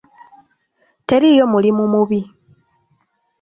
[1.07, 2.21] Teriiyo mulimu mubi.